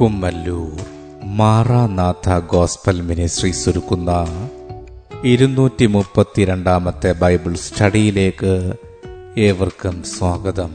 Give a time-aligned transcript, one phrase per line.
[0.00, 0.86] Kummallur
[1.24, 4.26] Maranatha gospel ministry ഒരുക്കുന്ന
[5.24, 8.72] ഇരുന്നൂറ്റി മുപ്പത്തിരണ്ടാമത്തെ ബൈബിൾ സ്റ്റഡിയിലേക്ക്
[9.38, 10.70] ഏവർക്കും സ്വാഗതം.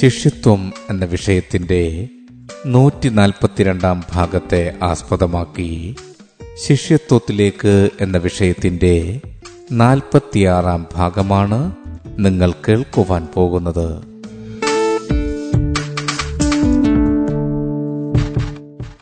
[0.00, 2.08] ശിഷ്യത്വം എന്ന വിഷയത്തിന്റെ
[2.66, 5.96] നൂറ്റി നാൽപ്പത്തിരണ്ടാം ഭാഗത്തെ ആസ്പദമാക്കി
[6.66, 9.20] ശിഷ്യത്വത്തിലേക്ക് എന്ന വിഷയത്തിന്റെ
[9.72, 11.76] നാൽപ്പത്തിയാറാം ഭാഗമാണ്
[12.18, 14.11] നിങ്ങൾ കേൾക്കുവാൻ പോകുന്നത്.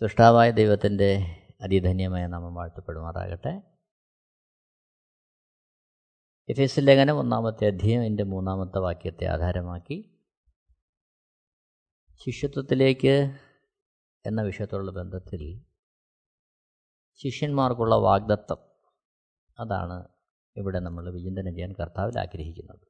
[0.00, 3.62] സൃഷ്ടാവായ ദൈവത്തിന്റെ അതിധന്യമായ നാമം വാഴ്ത്തപ്പെടുമാറാകട്ടെ.
[6.48, 10.20] എഫ് ലേഖനം ഒന്നാമത്തെ അധ്യയം എന്റെ മൂന്നാമത്തെ വാക്യത്തെ ആധാരമാക്കി
[12.26, 13.14] ശിഷ്യത്വത്തിലേക്ക്
[14.26, 15.64] എന്ന വിഷയത്തോടുള്ള ബന്ധത്തിൽ
[17.14, 18.58] ശിഷ്യന്മാർക്കുള്ള വാഗ്ദത്തം
[19.58, 20.08] അതാണ്
[20.56, 22.86] ഇവിടെ നമ്മൾ വിചിന്തനം ചെയ്യാൻ കർത്താവിൽ ആഗ്രഹിക്കുന്നത്.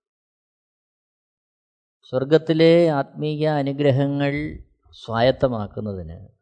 [2.01, 4.35] സ്വർഗത്തിലെ ആത്മീയ അനുഗ്രഹങ്ങൾ
[4.91, 6.36] സ്വായത്തമാക്കുന്നതിന്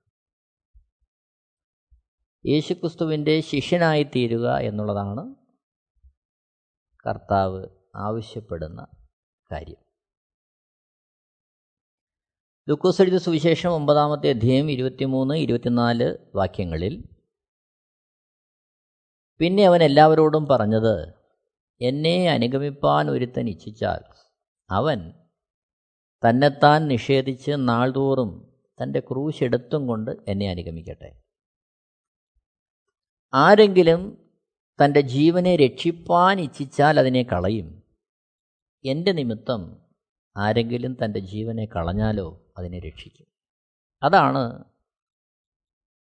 [2.46, 5.34] യേശുക്രിസ്തുവിന്റെ ശിഷ്യനായിത്തീരുക എന്നുള്ളതാണ്
[7.06, 8.86] കർത്താവ് ആവശ്യപ്പെടുന്ന
[9.52, 9.84] കാര്യം.
[12.68, 17.04] ലുക്കോസ് സുവിശേഷം ഒമ്പതാമത്തെ അധ്യായം ഇരുപത്തിമൂന്ന് ഇരുപത്തിനാല് വാക്യങ്ങളിൽ
[19.38, 21.14] പിന്നെ അവൻ എല്ലാവരോടും പറഞ്ഞത്
[21.80, 24.04] എന്നെ അനുഗമിപ്പാൻ ഒരുത്തൻ ഇച്ഛിച്ചാൽ
[24.70, 25.12] അവൻ
[26.28, 31.23] തന്നെത്താൻ നിഷേധിച്ച് നാൾതോറും തന്റെ ക്രൂശ് എടുത്തും കൊണ്ട് എന്നെ അനുഗമിക്കട്ടെ.
[33.34, 34.30] ആരെങ്കിലും
[34.84, 37.82] തന്റെ ജീവനെ രക്ഷിപ്പാൻ ഇച്ഛിച്ചാൽ അതിനെ കളയും.
[38.84, 39.76] എന്റെ നിമിത്തം
[40.36, 43.26] ആരെങ്കിലും തന്റെ ജീവനെ കളഞ്ഞാലോ അതിനെ രക്ഷിക്കും.
[44.02, 44.64] അതാണ്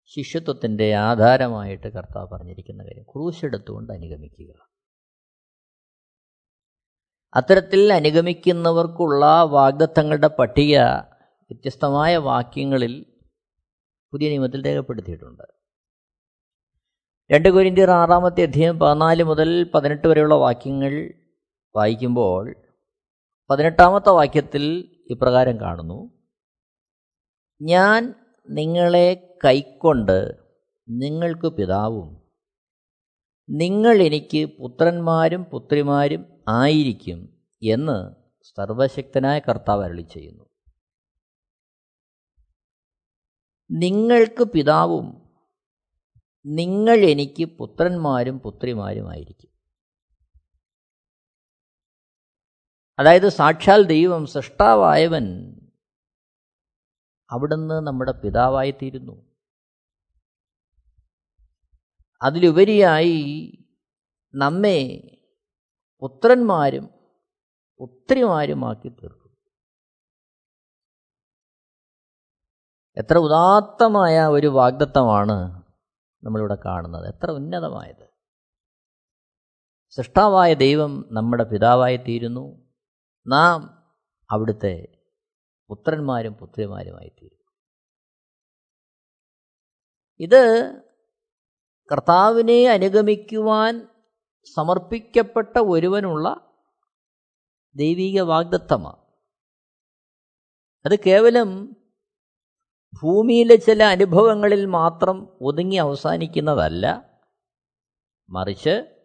[0.06, 3.02] ശിഷ്യത്വത്തിന്റെ ആധാരമായിട്ട് കർത്താവ് പറഞ്ഞിരിക്കുന്ന കാര്യം.
[3.02, 4.68] ക്രൂശെടുത്തുകൊണ്ട് അനുഗമിക്കുക.
[7.34, 10.78] അത്തരത്തിൽ അനുഗമിക്കുന്നവർക്കുള്ള വാഗ്ദത്തങ്ങളുടെ പട്ടിക
[11.50, 13.06] വ്യത്യസ്തമായ വാക്യങ്ങളിൽ
[14.12, 15.53] പുതിയ നിയമത്തിൽ രേഖപ്പെടുത്തിയിട്ടുണ്ട്.
[17.30, 21.12] രണ്ട് കൊരിന്തിയർ ആറാമത്തെ അധ്യായം പതിനാല് മുതൽ പതിനെട്ട് വരെയുള്ള വാക്യങ്ങൾ
[21.76, 22.56] വായിക്കുമ്പോൾ
[23.50, 24.64] പതിനെട്ടാമത്തെ വാക്യത്തിൽ
[25.10, 26.10] ഇപ്രകാരം കാണുന്നു.
[27.62, 28.14] ഞാൻ
[28.50, 30.34] നിങ്ങളെ കൈക്കൊണ്ട്
[30.88, 32.22] നിങ്ങൾക്ക് പിതാവും.
[33.50, 40.44] നിങ്ങൾ എനിക്ക് പുത്രന്മാരും പുത്രിമാരും ആയിരിക്കും എന്ന് സർവശക്തനായ കർത്താവ് അരളി ചെയ്യുന്നു
[43.70, 45.23] നിങ്ങൾക്ക് പിതാവും
[46.47, 49.50] നിങ്ങൾ എനിക്ക് പുത്രന്മാരും പുത്രിമാരുമായിരിക്കും.
[52.99, 55.27] അതായത് സാക്ഷാൽ ദൈവം സൃഷ്ടാവായവൻ
[57.31, 59.34] അവിടുന്ന് നമ്മുടെ പിതാവായിത്തീരുന്നു.
[62.22, 63.50] അതിലുപരിയായി
[64.34, 65.11] നമ്മെ
[66.00, 66.88] പുത്രന്മാരും
[67.78, 69.25] പുത്രിമാരുമാക്കി തീർക്കും
[72.97, 75.63] എത്ര ഉദാത്തമായ ഒരു വാഗ്ദത്തമാണ്
[76.24, 77.14] നമ്മളിവിടെ കാണുന്നത്.
[77.14, 78.14] എത്ര ഉന്നതമായത്.
[79.90, 82.72] സൃഷ്ടാവായ ദൈവം നമ്മുടെ പിതാവായി തീരുന്നു
[83.26, 83.84] നാം
[84.30, 85.02] അവിടുത്തെ
[85.68, 87.44] പുത്രന്മാരും പുത്രിമാരുമായി തീരുന്നു
[90.18, 90.74] ഇത്
[91.92, 93.88] കർത്താവിനെ അനുഗമിക്കുവാൻ
[94.54, 96.54] സമർപ്പിക്കപ്പെട്ട ഒരുവനുള്ള
[97.76, 99.04] ദൈവീക വാഗ്ദത്തമാണ്.
[100.86, 101.76] അത് കേവലം
[103.03, 107.10] ഭൂമിയിലെ ചില അനുഭവങ്ങളിൽ മാത്രം ഒതുങ്ങി അവസാനിക്കുന്നതല്ല.
[108.31, 109.05] മറിച്ച്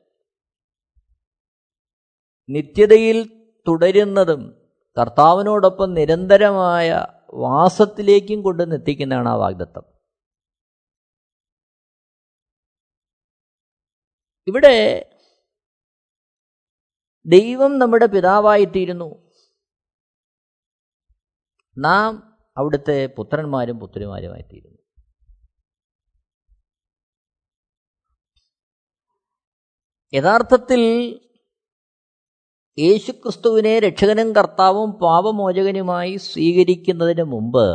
[2.50, 4.72] നിത്യതയിൽ തുടരുന്നതും
[5.02, 9.84] കർത്താവിനോടൊപ്പം നിരന്തരമായ വാസത്തിലേക്കും കൊണ്ട് എത്തിക്കുന്നതാണ് ആ വാഗ്ദത്തം.
[14.48, 15.10] ഇവിടെ
[17.26, 19.32] ദൈവം നമ്മുടെ പിതാവായിത്തീരുന്നു.
[21.78, 22.29] നാം
[22.60, 24.78] അവിടുത്തെ പുത്രന്മാരും പുത്രിമാരുമായി തീരുന്നു
[30.14, 30.82] യഥാർത്ഥത്തിൽ
[32.78, 37.66] യേശുക്രിസ്തുവിനെ രക്ഷകനും കർത്താവും പാപമോചകനുമായി സ്വീകരിക്കുന്നതിന് മുമ്പ്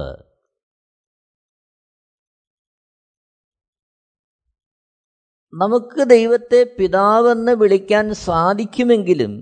[5.53, 9.35] നമുക്ക് ദൈവത്തെ പിതാവെന്ന് വിളിക്കാൻ സാധിക്കുമെങ്കിലും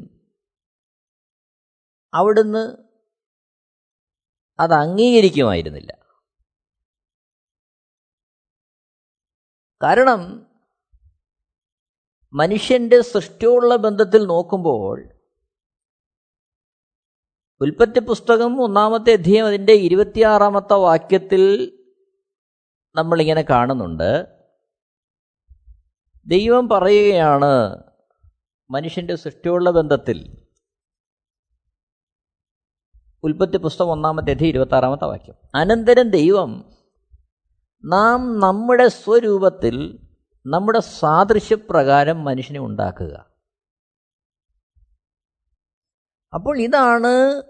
[2.13, 2.65] അവിടുന്ന്
[4.63, 5.93] അത് അംഗീകരിക്കുമായിരുന്നില്ല.
[9.83, 10.47] കാരണം
[12.33, 15.09] മനുഷ്യന്റെ സൃഷ്ടിയുള്ള ബന്ധത്തിൽ നോക്കുമ്പോൾ
[17.61, 21.73] ഉൽപ്പത്തി പുസ്തകം ഒന്നാമത്തെ അധ്യയം അതിന്റെ ഇരുപത്തിയാറാമത്തെ വാക്യത്തിൽ
[22.95, 24.27] നമ്മളിങ്ങനെ കാണുന്നുണ്ട്.
[26.27, 27.83] ദൈവം പറയുകയാണ്
[28.71, 30.42] മനുഷ്യന്റെ സൃഷ്ടിയുള്ള ബന്ധത്തിൽ
[33.25, 35.35] ഉൽപ്പത്തി പുസ്തകം ഒന്നാമത്തെ അധി ഇരുപത്തി ആറാമത്തെ വാക്യം.
[35.55, 36.73] അനന്തരം ദൈവം
[37.85, 40.07] നാം നമ്മുടെ സ്വരൂപത്തിൽ
[40.47, 43.27] നമ്മുടെ സാദൃശ്യപ്രകാരം മനുഷ്യനെ ഉണ്ടാക്കുക.
[46.35, 47.43] അപ്പോൾ ഇതാണ്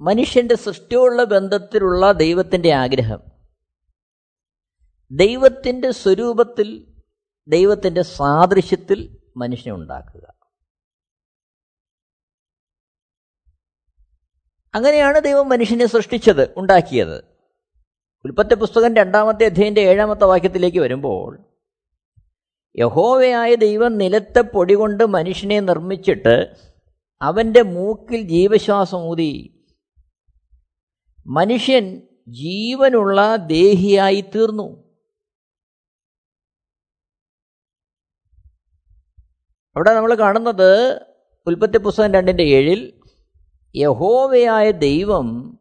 [0.00, 3.20] മനുഷ്യന്റെ സൃഷ്ടിയുള്ള ബന്ധത്തിലുള്ള ദൈവത്തിന്റെ ആഗ്രഹം.
[5.10, 6.94] ദൈവത്തിന്റെ സ്വരൂപത്തിൽ
[7.48, 10.31] ദൈവത്തിന്റെ സാദൃശ്യത്തിൽ മനുഷ്യനെ ഉണ്ടാക്കുക.
[14.74, 17.24] അങ്ങനെയാണ് ദൈവം മനുഷ്യനെ സൃഷ്ടിച്ചത് ഉണ്ടാക്കിയത്.
[18.24, 21.52] ഉൽപ്പത്തി പുസ്തകം രണ്ടാമത്തെ അധ്യയന്റെ ഏഴാമത്തെ വാക്യത്തിലേക്ക് വരുമ്പോൾ
[22.78, 26.56] യഹോവയായ ദൈവം നിലത്തെ പൊടി കൊണ്ട് മനുഷ്യനെ നിർമ്മിച്ചിട്ട്
[27.22, 29.66] അവന്റെ മൂക്കിൽ ജീവശ്വാസം ഊതി.
[31.26, 34.92] മനുഷ്യൻ ജീവനുള്ള ദേഹിയായി തീർന്നു.
[39.76, 41.02] അവിടെ നമ്മൾ കാണുന്നത്
[41.46, 43.01] ഉൽപ്പത്തി പുസ്തകം രണ്ടിന്റെ ഏഴിൽ
[43.76, 45.58] യഹോവയായ ദൈവം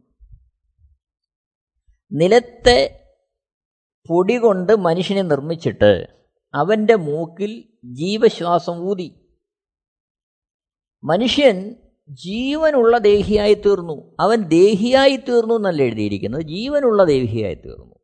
[2.11, 3.03] നിലത്തെ
[4.09, 6.07] പൊടി കൊണ്ട് മനുഷ്യനെ നിർമ്മിച്ചിട്ട്
[6.53, 9.29] അവന്റെ മൂക്കിൽ ജീവശ്വാസം ഊതി.
[11.03, 11.75] മനുഷ്യൻ
[12.09, 14.15] ജീവനുള്ള ദേഹിയായി തീർന്നു.
[14.19, 16.41] അവൻ ദേഹിയായി തീർന്നു എന്നല്ല എഴുതിയിരിക്കുന്നത്?
[16.41, 17.95] ജീവനുള്ള ദേഹിയായി തീർന്നു.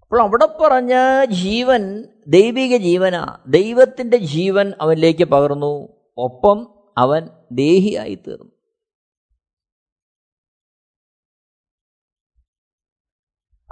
[0.00, 3.38] അപ്പോൾ അവിടെ പറഞ്ഞ ജീവൻ ദൈവിക ജീവനാ.
[3.48, 5.88] ദൈവത്തിന്റെ ജീവൻ അവനിലേക്ക് പകർന്നു.
[6.16, 8.52] ഒപ്പം അവൻ ദേഹിയായി തീർന്നു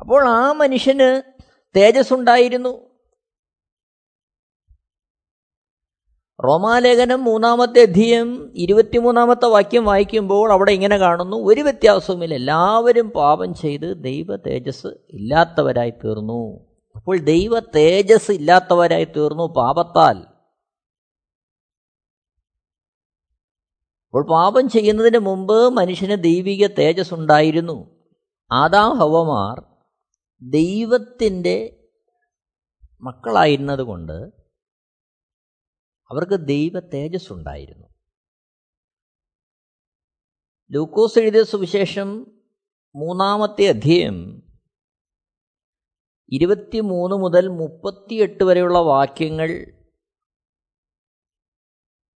[0.01, 1.23] അപ്പോൾ ആ മനുഷ്യന്
[1.77, 2.89] തേജസ് ഉണ്ടായിരുന്നു
[6.45, 12.35] റോമാലേഖനം മൂന്നാമത്തെ അധ്യയം ഇരുപത്തിമൂന്നാമത്തെ വാക്യം വായിക്കുമ്പോൾ അവിടെ ഇങ്ങനെ കാണുന്നു ഒരു വ്യത്യാസവുമില്ല.
[12.35, 16.67] എല്ലാവരും പാപം ചെയ്ത് ദൈവ തേജസ് ഇല്ലാത്തവരായി തീർന്നു.
[16.97, 20.38] അപ്പോൾ ദൈവ തേജസ് ഇല്ലാത്തവരായി തീർന്നു പാപത്താൽ.
[24.15, 27.97] അപ്പോൾ പാപം ചെയ്യുന്നതിന് മുമ്പ് മനുഷ്യന് ദൈവിക തേജസ് ഉണ്ടായിരുന്നു
[28.53, 29.65] ആദാം ഹവമാർ
[30.43, 31.85] ദൈവത്തിന്റെ
[33.03, 34.33] മക്കളായിരുന്നത് കൊണ്ട്
[36.11, 37.89] അവർക്ക് ദൈവ തേജസ് ഉണ്ടായിരുന്നു
[40.71, 42.27] ലൂക്കോസ് എഴുതിയ സുവിശേഷം
[42.95, 44.43] മൂന്നാമത്തെ അധ്യയം
[46.33, 49.51] ഇരുപത്തിമൂന്ന് മുതൽ മുപ്പത്തിയെട്ട് വരെയുള്ള വാക്യങ്ങൾ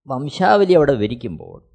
[0.08, 1.69] വംശാവലി അവിടെ വിരിക്കുമ്പോൾ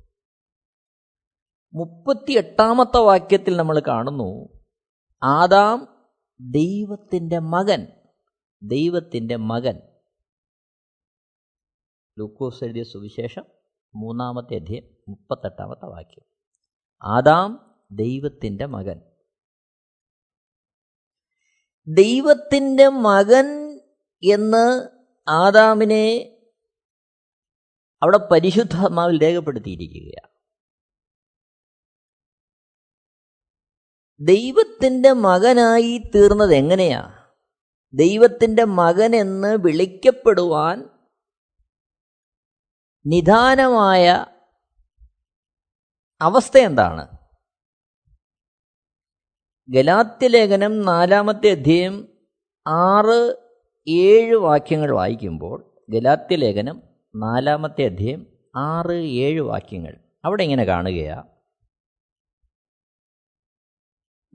[1.75, 4.59] മുപ്പത്തിയെട്ടാമത്തെ വാക്യത്തിൽ നമ്മൾ കാണുന്നു
[5.23, 6.07] ആദാം
[6.39, 7.87] ദൈവത്തിന്റെ മകൻ
[8.63, 9.79] ദൈവത്തിന്റെ മകൻ.
[12.19, 13.43] ലൂക്കോസ് എഴുതിയ സുവിശേഷം
[13.95, 16.23] മൂന്നാമത്തെ അധ്യയം മുപ്പത്തെട്ടാമത്തെ വാക്യം.
[17.03, 19.01] ആദാം ദൈവത്തിന്റെ മകൻ.
[21.87, 23.79] ദൈവത്തിന്റെ മകൻ
[24.23, 24.89] എന്ന്
[25.29, 26.37] ആദാമിനെ
[28.03, 30.34] അവിടെ പരിശുദ്ധാത്മാവിൽ രേഖപ്പെടുത്തിയിരിക്കുകയാണ്.
[34.19, 37.25] ദൈവത്തിന്റെ മകനായി തീർന്നത് എങ്ങനെയാ?
[37.93, 40.89] ദൈവത്തിന്റെ മകൻ എന്ന് വിളിക്കപ്പെടുവാൻ
[43.07, 44.25] നിധാനമായ
[46.21, 47.07] അവസ്ഥ എന്താണ്?
[49.69, 52.07] ഗലാത്യലേഖനം നാലാമത്തെ അധ്യയം
[52.67, 53.35] ആറ്
[53.87, 56.81] ഏഴ് വാക്യങ്ങൾ വായിക്കുമ്പോൾ ഗലാത്യലേഖനം
[57.15, 61.34] നാലാമത്തെ അധ്യയം ആറ് ഏഴ് വാക്യങ്ങൾ അവിടെ ഇങ്ങനെ കാണുകയാണ്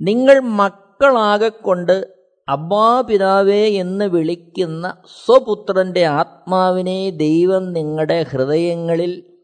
[0.00, 9.38] നിങ്ങൾ മക്കളാകൊണ്ട് അബ്ബാപിതാവേ എന്ന് വിളിക്കുന്ന സ്വപുത്രന്റെ ആത്മാവിനെ ദൈവം നിങ്ങളുടെ ഹൃദയങ്ങളിൽ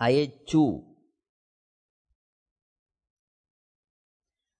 [0.00, 0.80] അയച്ചു.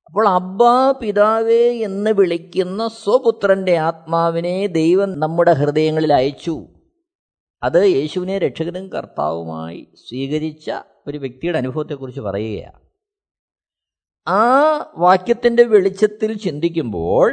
[0.06, 6.66] അപ്പോൾ അബ്ബാ പിതാവേ എന്ന് വിളിക്കുന്ന സ്വപുത്രന്റെ ആത്മാവിനെ ദൈവം നമ്മുടെ ഹൃദയങ്ങളിൽ അയച്ചു.
[7.62, 10.70] അത് യേശുവിനെ രക്ഷകനും കർത്താവുമായി സ്വീകരിച്ച
[11.06, 12.89] ഒരു വ്യക്തിയുടെ അനുഭവത്തെക്കുറിച്ച് പറയുകയാണ്.
[14.26, 14.42] ആ
[14.96, 17.32] വാക്യത്തിന്റെ വെളിച്ചത്തിൽ ചിന്തിക്കുമ്പോൾ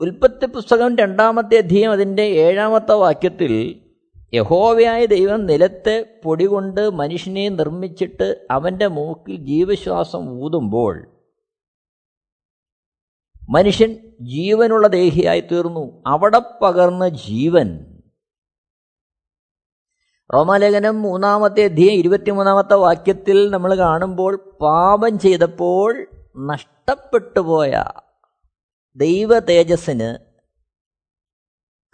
[0.00, 3.82] ഉൽപ്പത്തി പുസ്തകം രണ്ടാമത്തെ അധ്യയം അതിന്റെ ഏഴാമത്തെ വാക്യത്തിൽ
[4.34, 11.06] യഹോവയായ ദൈവം നിലത്തെ പൊടി കൊണ്ട് മനുഷ്യനെ നിർമ്മിച്ചിട്ട് അവന്റെ മൂക്കിൽ ജീവശ്വാസം ഊതുമ്പോൾ
[13.48, 17.87] മനുഷ്യൻ ജീവനുള്ള ദേഹിയായി തീർന്നു അവിടെ പകർന്ന ജീവൻ
[20.30, 25.90] റോമാലേഖനം മൂന്നാമത്തെ അധ്യയം ഇരുപത്തിമൂന്നാമത്തെ വാക്യത്തിൽ നമ്മൾ കാണുമ്പോൾ പാപം ചെയ്തപ്പോൾ
[26.50, 27.72] നഷ്ടപ്പെട്ടു പോയ
[28.96, 30.10] ദൈവ തേജസ്സിന്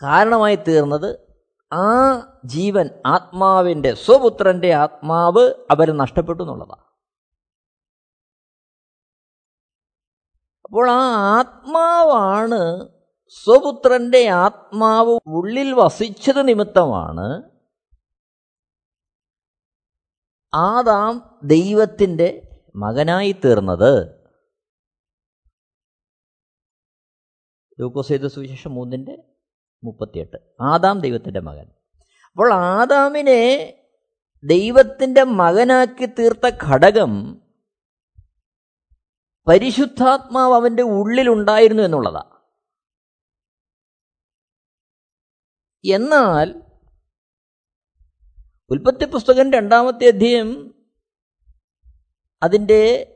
[0.03, 1.11] കാരണമായി തീർന്നത്
[1.73, 1.87] ആ
[2.45, 6.85] ജീവൻ ആത്മാവിന്റെ സ്വപുത്രന്റെ ആത്മാവ് അവർ നഷ്ടപ്പെട്ടു എന്നുള്ളതാണ്.
[10.65, 11.03] അപ്പോൾ ആ
[11.39, 12.61] ആത്മാവാണ്
[13.37, 17.27] സ്വപുത്രന്റെ ആത്മാവ് ഉള്ളിൽ വസിച്ചത് നിമിത്തമാണ്
[20.55, 24.25] ആദാം ദൈവത്തിന്റെ മകനായി തീർന്നത്.
[27.81, 29.23] ലൂക്കോസ് സുവിശേഷം മൂന്നിന്റെ
[29.85, 30.37] മുപ്പത്തിയെട്ട്.
[30.61, 31.67] ആദാം ദൈവത്തിന്റെ മകൻ.
[32.33, 33.75] അപ്പോൾ ആദാമിനെ
[34.45, 37.43] ദൈവത്തിന്റെ മകനാക്കി തീർത്ത ഘടകം
[39.49, 42.35] പരിശുദ്ധാത്മാവ് അവന്റെ ഉള്ളിലുണ്ടായിരുന്നു എന്നുള്ളതാണ്
[45.85, 46.64] എന്നാൽ
[48.71, 50.75] ഉൽപ്പത്തി പുസ്തകം രണ്ടാമത്തെ അധ്യയം
[52.43, 53.15] അതിന്റെ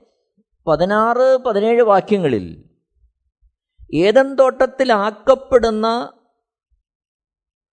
[0.66, 2.70] പതിനാറ് പതിനേഴ് വാക്യങ്ങളിൽ
[3.94, 6.12] ഏതൻ തോട്ടത്തിലാക്കപ്പെടുന്ന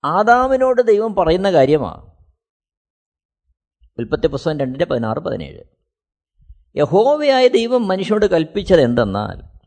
[0.05, 2.11] ആദാമിനോട് ദൈവം പറയുന്ന കാര്യമാണ്
[3.99, 5.63] ഉൽപ്പത്തി പുസ്തകം രണ്ടിന്റെ പതിനാറ് പതിനേഴ്.
[6.75, 9.59] യഹോവയായ ദൈവം മനുഷ്യനോട് കൽപ്പിച്ചത് എന്തെന്നാൽ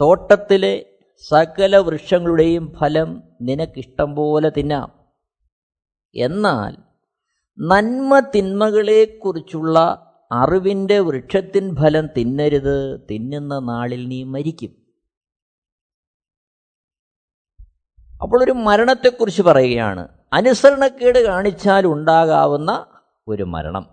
[0.00, 5.10] തോട്ടത്തിലെ സകല വൃക്ഷങ്ങളുടെയും ഫലം നിനക്കിഷ്ടം പോലെ തിന്നാം.
[6.14, 6.91] എന്നാൽ
[7.58, 9.78] നന്മ തിന്മകളെക്കുറിച്ചുള്ള
[10.32, 13.06] അറിവിന്റെ വൃക്ഷത്തിൻ ഫലം തിന്നരുത്.
[13.10, 14.70] തിന്നുന്ന നാളിൽ നീ മരിക്കും.
[18.22, 20.08] അപ്പോൾ ഒരു മരണത്തെക്കുറിച്ച് പറയുകയാണ്.
[20.32, 22.86] അനുസരണക്കേട് കാണിച്ചാൽ ഉണ്ടാകാവുന്ന
[23.28, 23.90] ഒരു മരണം.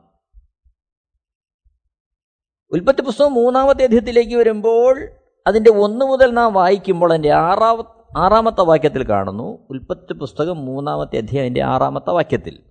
[2.71, 5.09] ഉൽപ്പത്തി പുസ്തകം മൂന്നാമത്തെ അധ്യയത്തിലേക്ക് വരുമ്പോൾ
[5.47, 7.83] അതിന്റെ ഒന്ന് മുതൽ നാം വായിക്കുമ്പോൾ അതിന്റെ ആറാമ
[8.17, 9.67] ആറാമത്തെ വാക്യത്തിൽ കാണുന്നു.
[9.69, 12.68] ഉൽപ്പത്തി പുസ്തകം മൂന്നാമത്തെ അധ്യായം അതിന്റെ ആറാമത്തെ വാക്യത്തിൽ.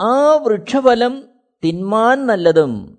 [0.00, 1.28] ആ വൃക്ഷഫലം
[1.64, 2.98] തിന്മാൻ നല്ലതും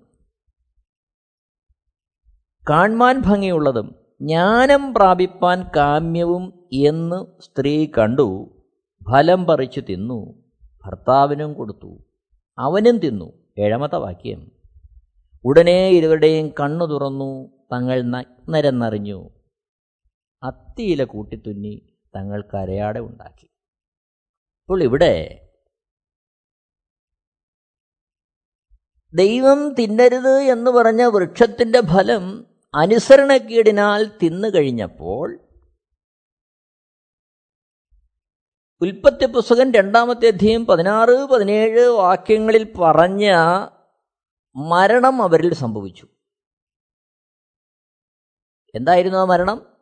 [2.70, 8.50] കാൺമാൻ ഭംഗിയുള്ളതും ജ്ഞാനം പ്രാപിപ്പാൻ കാമ്യവും എന്ന് സ്ത്രീ കണ്ടു.
[9.12, 10.34] ഫലം പറിച്ചു തിന്നു.
[10.84, 11.98] ഭർത്താവിനും കൊടുത്തു.
[12.58, 13.32] അവനും തിന്നു.
[13.58, 14.52] ഏഴാമത്തെ വാക്യം.
[15.44, 17.46] ഉടനെ ഇരുവരുടെയും കണ്ണു തുറന്നു.
[17.72, 19.28] തങ്ങൾ നഗ്നരെന്നറിഞ്ഞു.
[20.42, 23.46] അത്തിയില കൂട്ടിത്തുന്നി തങ്ങൾ കരയാടെ ഉണ്ടാക്കി.
[24.62, 25.46] അപ്പോൾ ഇവിടെ
[29.14, 35.38] ദൈവം തിന്നരുത് എന്ന് പറഞ്ഞ വൃക്ഷത്തിന്റെ ഫലം അനുസരണക്കേടിനാൽ തിന്നു കഴിഞ്ഞപ്പോൾ
[38.82, 43.32] ഉൽപ്പത്തി പുസ്തകം രണ്ടാമത്തെ അധ്യയം പതിനാറ് പതിനേഴ് വാക്യങ്ങളിൽ പറഞ്ഞ
[44.56, 46.06] മരണം അവരിൽ സംഭവിച്ചു.
[48.74, 49.76] എന്തായിരുന്നു ആ മരണം?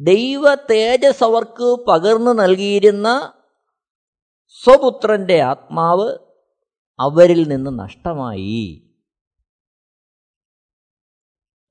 [0.00, 3.32] ദൈവ തേജസ് അവർക്ക് പകർന്നു നൽകിയിരുന്ന
[4.48, 6.23] സ്വപുത്രന്റെ ആത്മാവ്
[7.00, 8.90] അവരിൽ നിന്ന് നഷ്ടമായി.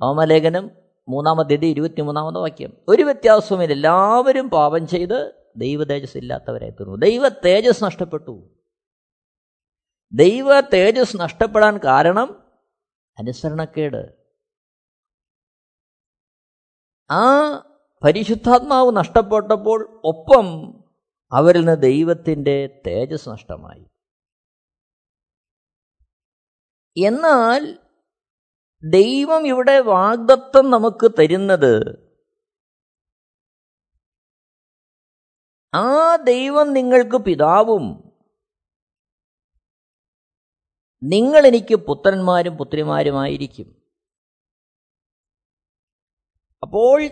[0.01, 0.71] ഹോമലേഖനം
[1.07, 2.77] ഇരുപത്തി ഇരുപത്തിമൂന്നാമത് വാക്യം.
[2.87, 3.73] ഒരു വ്യത്യാസവുമില്ല.
[3.73, 6.95] എല്ലാവരും പാപം ചെയ്ത് ദൈവ തേജസ് ഇല്ലാത്തവരായി തീർന്നു.
[6.95, 8.49] ദൈവ തേജസ് നഷ്ടപ്പെട്ടു.
[10.13, 12.43] ദൈവ തേജസ് നഷ്ടപ്പെടാൻ കാരണം
[13.19, 14.23] അനുസരണക്കേട്.
[17.11, 17.57] ആ
[18.03, 20.73] പരിശുദ്ധാത്മാവ് നഷ്ടപ്പെട്ടപ്പോൾ ഒപ്പം
[21.31, 23.92] അവരിൽ നിന്ന് ദൈവത്തിന്റെ തേജസ് നഷ്ടമായി.
[26.97, 27.79] എന്നാൽ
[28.89, 32.03] ദൈവം ഇവിടെ വാഗ്ദത്തം നമുക്ക് തരുന്നത്
[35.73, 38.13] ആ ദൈവം നിങ്ങൾക്ക് പിതാവും.
[41.03, 43.83] നിങ്ങൾ എനിക്ക് പുത്രന്മാരും പുത്രിമാരുമായിരിക്കും.
[46.61, 47.07] അപ്പോൾ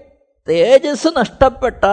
[0.49, 1.85] തേജസ് നഷ്ടപ്പെട്ട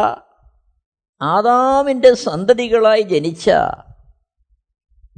[1.22, 3.50] ആദാമിന്റെ സന്തതികളായി ജനിച്ച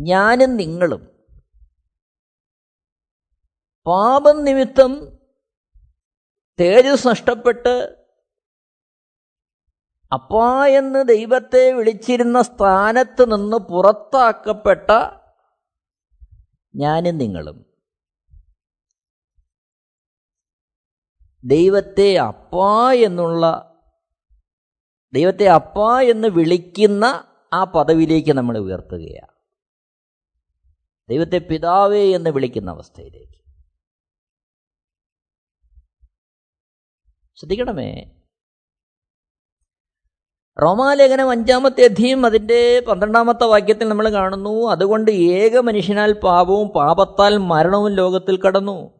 [0.00, 1.19] ഞാനും നിങ്ങളും
[3.90, 5.18] പാപം നിമിത്തം
[6.60, 7.96] തേജസ് നഷ്ടപ്പെട്ട്
[10.12, 14.90] അപ്പാ എന്ന് ദൈവത്തെ വിളിച്ചിരുന്ന സ്ഥാനത്ത് നിന്ന് പുറത്താക്കപ്പെട്ട
[16.74, 17.66] ഞാനും നിങ്ങളും.
[21.44, 23.66] ദൈവത്തെ അപ്പാ എന്നുള്ള
[25.12, 29.34] ദൈവത്തെ അപ്പാ എന്ന് വിളിക്കുന്ന ആ പദവിയിലേക്ക് നമ്മൾ ഉയർത്തുകയാണ്.
[31.08, 33.39] ദൈവത്തെ പിതാവേ എന്ന് വിളിക്കുന്ന അവസ്ഥയിലേക്ക്.
[37.40, 38.04] ശ്രദ്ധിക്കണമേ.
[40.62, 48.40] റോമാലേഖനം അഞ്ചാമത്തെ അധ്യയം അതിന്റെ പന്ത്രണ്ടാമത്തെ വാക്യത്തിൽ നമ്മൾ കാണുന്നു അതുകൊണ്ട് ഏക മനുഷ്യനാൽ പാപവും പാപത്താൽ മരണവും ലോകത്തിൽ
[48.40, 48.90] കടന്നു.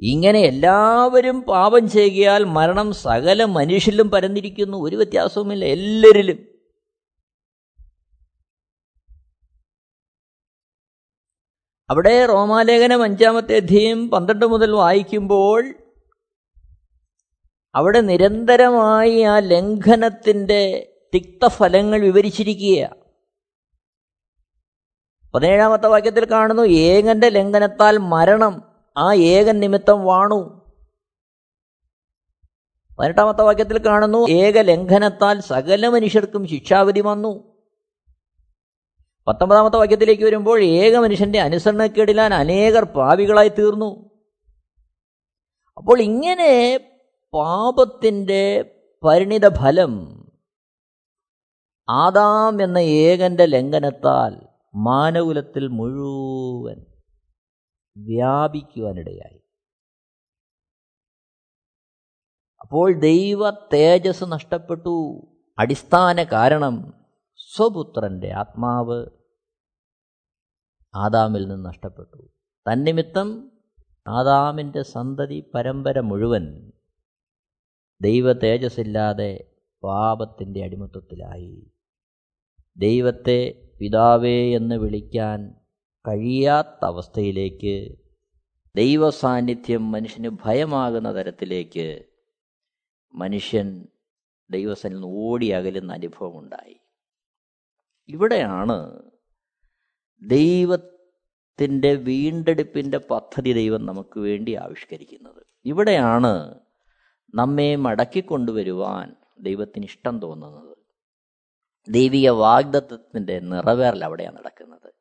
[0.00, 4.76] ഇങ്ങനെ എല്ലാവരും പാപം ചെയ്യുകയാൽ മരണം സകല മനുഷ്യരിലും പരന്നിരിക്കുന്നു.
[4.76, 6.48] ഒരു വ്യത്യാസവുമില്ല എല്ലാവരിലും
[11.90, 15.77] അവിടെ റോമാലേഖനം അഞ്ചാമത്തെ അധ്യയം പന്ത്രണ്ട് മുതൽ വായിക്കുമ്പോൾ
[17.74, 23.08] അവിടെ നിരന്തരമായി ആ ലംഘനത്തിന്റെ തിക്തഫലങ്ങൾ വിവരിച്ചിരിക്കുകയാണ്
[25.34, 28.62] പതിനേഴാമത്തെ വാക്യത്തിൽ കാണുന്നു ഏകന്റെ ലംഘനത്താൽ മരണം
[28.96, 30.66] ആ ഏകൻ നിമിത്തം വാണു.
[32.98, 37.56] പതിനെട്ടാമത്തെ വാക്യത്തിൽ കാണുന്നു ഏക ലംഘനത്താൽ സകല മനുഷ്യർക്കും ശിക്ഷാവിധി വന്നു.
[39.28, 44.10] പത്തൊമ്പതാമത്തെ വാക്യത്തിലേക്ക് വരുമ്പോൾ ഏക മനുഷ്യന്റെ അനുസരണക്കേടിലാൻ അനേകർ പാവികളായി തീർന്നു.
[45.76, 46.78] അപ്പോൾ ഇങ്ങനെ
[47.34, 50.24] പാപത്തിന്റെ പരിണിത ഫലം
[51.88, 56.86] ആദാം എന്ന ഏകന്റെ ലംഘനത്താൽ മാനകുലത്തിൽ മുഴുവൻ
[57.96, 59.40] വ്യാപിക്കുവാനിടയായി.
[62.60, 65.26] അപ്പോൾ ദൈവ തേജസ് നഷ്ടപ്പെട്ടു.
[65.58, 67.04] അടിസ്ഥാന കാരണം
[67.54, 69.06] സ്വപുത്രന്റെ ആത്മാവ്
[70.94, 72.28] ആദാമിൽ നിന്ന് നഷ്ടപ്പെട്ടു.
[72.72, 73.52] തന്നിമിത്തം
[74.08, 76.72] ആദാമിന്റെ സന്തതി പരമ്പര മുഴുവൻ
[78.00, 79.32] ദൈവ തേജസ്സില്ലാതെ
[79.82, 81.54] പാപത്തിന്റെ അടിമത്വത്തിലായി
[82.76, 83.40] ദൈവത്തെ
[83.78, 85.54] പിതാവേ എന്ന് വിളിക്കാൻ
[86.04, 87.76] കഴിയാത്ത അവസ്ഥയിലേക്ക്
[88.74, 91.86] ദൈവ സാന്നിധ്യം മനുഷ്യന് ഭയമാകുന്ന തരത്തിലേക്ക്
[93.14, 93.68] മനുഷ്യൻ
[94.50, 96.76] ദൈവസനിൽ നിന്ന് ഓടി അകലുന്ന അനുഭവമുണ്ടായി.
[98.08, 98.76] ഇവിടെയാണ്
[100.22, 105.42] ദൈവത്തിന്റെ വീണ്ടെടുപ്പിന്റെ പദ്ധതി ദൈവം നമുക്ക് വേണ്ടി ആവിഷ്കരിക്കുന്നത്.
[105.64, 106.32] ഇവിടെയാണ്
[107.34, 110.78] നമ്മെ മടക്കിക്കൊണ്ടുവരുവാൻ ദൈവത്തിന് ഇഷ്ടം തോന്നുന്നത്.
[111.88, 114.92] ദൈവിക വാഗ്ദത്വത്തിന്റെ നിറവേറൽ അവിടെയാണ് നടക്കുന്നത്.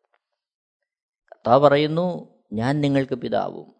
[1.32, 3.76] കർത്താവ് പറയുന്നു ഞാൻ നിങ്ങൾക്ക് പിതാവും.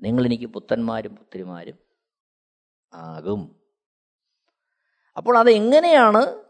[0.00, 1.78] നിങ്ങൾ എനിക്ക് പുത്രന്മാരും പുത്രിമാരും
[2.94, 3.62] ആകും.
[5.16, 6.42] അപ്പോൾ അതെങ്ങനെയാണ്?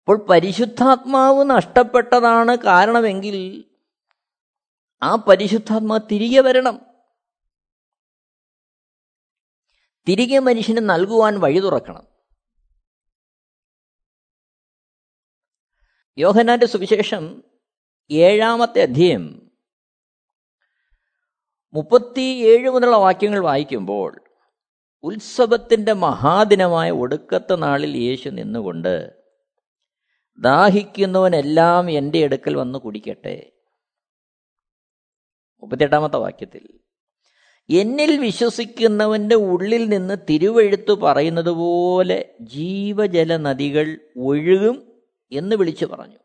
[0.00, 3.69] അപ്പോൾ പരിശുദ്ധാത്മാവ് നഷ്ടപ്പെട്ടതാണ് കാരണമെങ്കിൽ
[5.02, 6.86] ആ പരിശുദ്ധാത്മാ തിരികെ വരണം.
[10.08, 12.06] തിരികെ മനുഷ്യന് നൽകുവാൻ വഴി തുറക്കണം.
[16.18, 17.44] യോഹനാന്റെ സുവിശേഷം
[18.10, 19.50] ഏഴാമത്തെ അധ്യയം
[21.74, 24.20] മുപ്പത്തിയേഴ് മുതലുള്ള വാക്യങ്ങൾ വായിക്കുമ്പോൾ
[25.02, 29.22] ഉത്സവത്തിന്റെ മഹാദിനമായ ഒടുക്കത്തെ നാളിൽ യേശു നിന്നുകൊണ്ട്
[30.38, 33.59] ദാഹിക്കുന്നവനെല്ലാം എന്റെ അടുക്കൽ വന്ന് കുടിക്കട്ടെ.
[35.60, 36.80] മുപ്പത്തിയെട്ടാമത്തെ വാക്യത്തിൽ
[37.70, 46.18] എന്നിൽ വിശ്വസിക്കുന്നവന്റെ ഉള്ളിൽ നിന്ന് തിരുവെഴുത്തു പറയുന്നത് പോലെ ജീവജല നദികൾ ഒഴുകും എന്ന് വിളിച്ചു പറഞ്ഞു.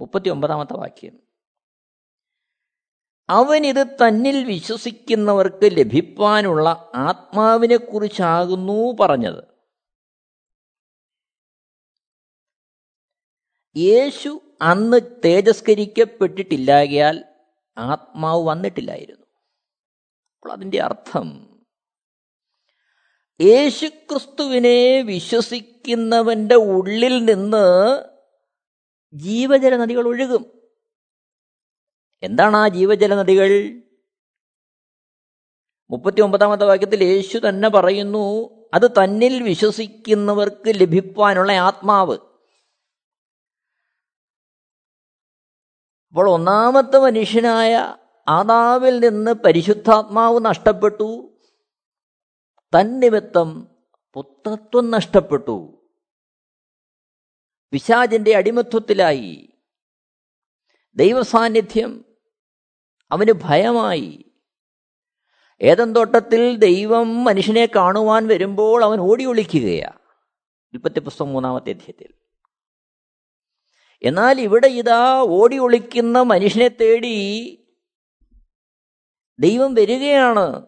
[0.00, 1.20] മുപ്പത്തി ഒമ്പതാമത്തെ വാക്യം
[3.30, 9.44] അവൻ ഇത് തന്നിൽ വിശ്വസിക്കുന്നവർക്ക് ലഭിപ്പാനുള്ള ആത്മാവിനെ കുറിച്ചാകുന്നു പറഞ്ഞത്.
[13.76, 17.24] യേശു അന്ന് തേജസ്കരിക്കപ്പെട്ടിട്ടില്ലാകിയാൽ
[17.78, 19.26] ആത്മാവ് വന്നിട്ടില്ലായിരുന്നു.
[20.36, 21.58] അപ്പോൾ അതിന്റെ അർത്ഥം
[23.40, 27.98] യേശുക്രിസ്തുവിനെ വിശ്വസിക്കുന്നവന്റെ ഉള്ളിൽ നിന്ന്
[29.12, 30.52] ജീവജല നദികൾ ഒഴുകും.
[32.22, 33.80] എന്താണ് ആ ജീവജല നദികൾ
[35.90, 42.18] മുപ്പത്തി ഒമ്പതാമത്തെ വാക്യത്തിൽ യേശു തന്നെ പറയുന്നു അത് തന്നിൽ വിശ്വസിക്കുന്നവർക്ക് ലഭിക്കാനുള്ള ആത്മാവ്.
[46.08, 47.94] അപ്പോൾ ഒന്നാമത്തെ മനുഷ്യനായ
[48.28, 51.38] ആദാവിൽ നിന്ന് പരിശുദ്ധാത്മാവ് നഷ്ടപ്പെട്ടു.
[52.56, 53.68] തന്നിമിത്തം
[54.14, 55.86] പുത്രത്വം നഷ്ടപ്പെട്ടു.
[57.72, 59.48] പിശാചിന്റെ അടിമത്വത്തിലായി.
[60.94, 62.04] ദൈവസാന്നിധ്യം
[63.10, 64.24] അവന് ഭയമായി.
[65.62, 69.98] ഏതന്തോട്ടത്തിൽ ദൈവം മനുഷ്യനെ കാണുവാൻ വരുമ്പോൾ അവൻ ഓടി ഒളിക്കുകയാണ്
[70.72, 72.27] ഉൽപ്പത്തി പുസ്തകം മൂന്നാമത്തെ അധ്യയത്തിൽ.
[74.02, 77.54] എന്നാൽ ഇവിടെ ഇതാ ഓടി ഒളിക്കുന്ന മനുഷ്യനെ തേടി
[79.40, 80.66] ദൈവം വരികയാണ്.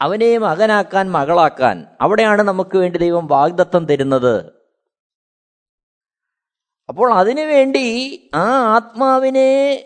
[0.00, 1.86] അവനെ മകനാക്കാൻ മകളാക്കാൻ.
[2.00, 4.58] അവിടെയാണ് നമുക്ക് വേണ്ടി ദൈവം വാഗ്ദത്തം തരുന്നത്.
[6.88, 9.76] അപ്പോൾ അതിനുവേണ്ടി ആ ആത്മാവിനെ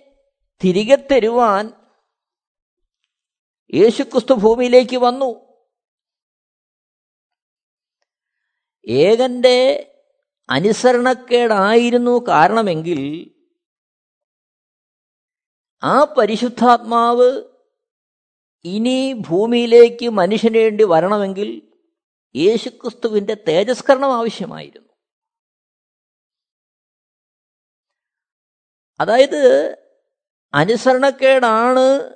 [0.64, 1.72] തിരികെ തരുവാൻ
[3.74, 5.52] യേശുക്രിസ്തു ഭൂമിയിലേക്ക് വന്നു.
[8.86, 9.88] ഏകന്റെ
[10.48, 13.00] അനുസരണക്കേടായിരുന്നു കാരണമെങ്കിൽ
[15.82, 17.42] ആ പരിശുദ്ധാത്മാവ്
[18.64, 21.62] ഇനി ഭൂമിയിലേക്ക് മനുഷ്യന് വേണ്ടി വരണമെങ്കിൽ
[22.36, 24.92] യേശുക്രിസ്തുവിന്റെ തേജസ്കരണം ആവശ്യമായിരുന്നു.
[29.00, 29.42] അതായത്
[30.54, 32.14] അനുസരണക്കേടാണ്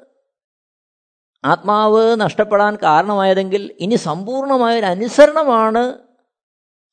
[1.45, 6.06] ആത്മാവ് നഷ്ടപ്പെടാൻ കാരണമായതെങ്കിൽ ഇനി സമ്പൂർണമായൊരു അനുസരണമാണ്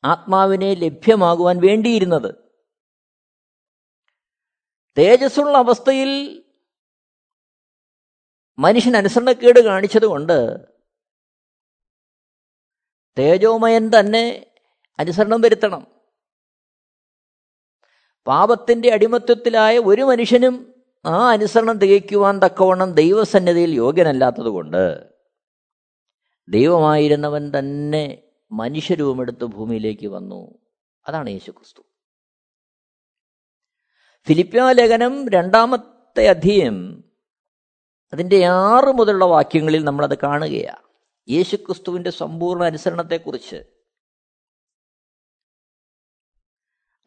[0.06, 2.36] ആത്മാവിനെ ലഭ്യമാകുവാൻ വേണ്ടിയിരുന്നത്.
[4.98, 6.44] തേജസ്സുള്ള അവസ്ഥയിൽ
[8.60, 10.68] മനുഷ്യൻ അനുസരണക്കേട് കാണിച്ചതുകൊണ്ട്
[13.18, 14.52] തേജോമയൻ തന്നെ
[15.00, 15.88] അനുസരണം വരുത്തണം.
[18.28, 25.12] പാപത്തിന്റെ അടിമത്വത്തിലായ ഒരു മനുഷ്യനും ആ അനുസരണം തികയ്ക്കുവാൻ തക്കവണ്ണം ദൈവസന്നിധിയിൽ യോഗ്യനല്ലാത്തതുകൊണ്ട്
[26.50, 30.60] ദൈവമായിരുന്നവൻ തന്നെ മനുഷ്യരൂപമെടുത്ത് ഭൂമിയിലേക്ക് വന്നു.
[31.08, 31.82] അതാണ് യേശു ക്രിസ്തു
[34.72, 37.04] ലേഖനം രണ്ടാമത്തെ അധ്യയം.
[38.14, 40.84] അതിന്റെ ആറ് മുതലുള്ള വാക്യങ്ങളിൽ നമ്മളത് കാണുകയാണ്
[41.30, 43.56] യേശുക്രിസ്തുവിന്റെ സമ്പൂർണ അനുസരണത്തെക്കുറിച്ച്.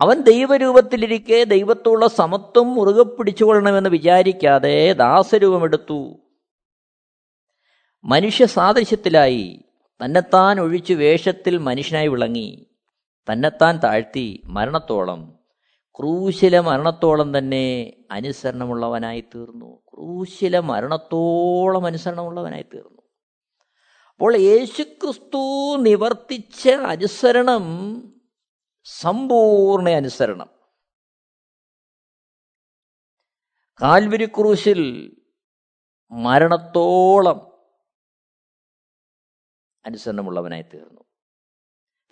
[0.00, 6.16] അവൻ ദൈവരൂപത്തിലിരിക്കെ ദൈവത്തുള്ള സമത്വം മുറുകെ പിടിച്ചുകൊള്ളണമെന്ന് വിചാരിക്കാതെ ദാസരൂപമെടുത്തു.
[8.04, 9.62] മനുഷ്യ സാദൃശ്യത്തിലായി.
[10.04, 12.66] തന്നെത്താൻ ഒഴിച്ചു വേഷത്തിൽ മനുഷ്യനായി വിളങ്ങി.
[13.32, 15.38] തന്നെത്താൻ താഴ്ത്തി മരണത്തോളം.
[15.98, 23.02] ക്രൂശില മരണത്തോളം തന്നെ അനുസരണമുള്ളവനായി തീർന്നു ക്രൂശില മരണത്തോളം അനുസരണമുള്ളവനായി തീർന്നു
[24.14, 27.64] അപ്പോൾ യേശുക്രിസ്തു നിവർത്തിച്ച അനുസരണം
[28.84, 30.48] സമ്പൂർണ അനുസരണം.
[33.82, 35.12] കാൽവരി ക്രൂശിൽ
[36.12, 37.45] മരണത്തോളം
[39.86, 41.02] അനുസരണമുള്ളവനായി തീർന്നു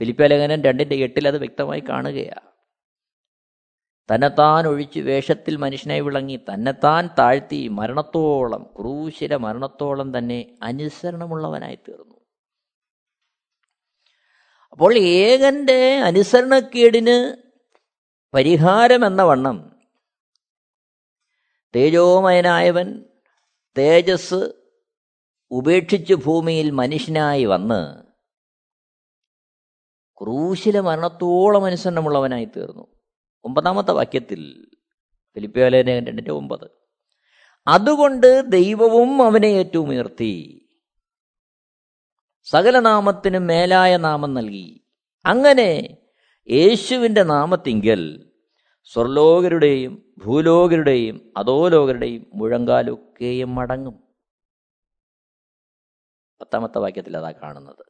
[0.00, 2.48] ഫിലിപ്പലേഖനൻ രണ്ടിന്റെ എട്ടിൽ അത് വ്യക്തമായി കാണുകയാണ്
[4.08, 12.18] തന്നെത്താൻ ഒഴിച്ച് വേഷത്തിൽ മനുഷ്യനായി വിളങ്ങി തന്നെത്താൻ താഴ്ത്തി മരണത്തോളം ക്രൂശിര മരണത്തോളം തന്നെ അനുസരണമുള്ളവനായി തീർന്നു
[14.72, 17.16] അപ്പോൾ ഏകന്റെ അനുസരണക്കേടിന്
[18.34, 19.58] പരിഹാരം എന്ന വണ്ണം
[21.74, 22.88] തേജോമയനായവൻ
[23.76, 24.40] തേജസ്
[25.55, 28.05] ഉപേക്ഷിച്ച് ഭൂമിയിൽ മനുഷ്യനായി വന്ന്
[30.21, 32.87] ക്രൂശിലെ മരണത്തോളം അനുസരണമുള്ളവനായി തീർന്നു.
[33.45, 34.67] ഒമ്പതാമത്തെ വാക്യത്തിൽ
[35.35, 36.71] ഫിലിപ്പിയോലേന രണ്ടിന്റെ ഒമ്പത്.
[37.67, 40.61] അതുകൊണ്ട് ദൈവവും അവനെ ഏറ്റവും ഉയർത്തി
[42.45, 44.87] സകല നാമത്തിനും മേലായ നാമം നൽകി.
[45.27, 45.97] അങ്ങനെ
[46.51, 48.33] യേശുവിന്റെ നാമത്തിങ്കൽ
[48.85, 54.04] സ്വർലോകരുടെയും ഭൂലോകരുടെയും അധോലോകരുടെയും മുഴങ്കാലൊക്കെയും മടങ്ങും.
[56.40, 57.87] പത്താമത്തെ വാക്യത്തിൽ അതാ കാണുന്നത്.